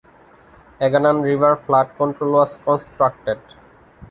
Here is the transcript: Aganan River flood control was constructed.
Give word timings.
Aganan 0.81 1.21
River 1.21 1.55
flood 1.57 1.95
control 1.95 2.31
was 2.31 2.57
constructed. 2.57 3.37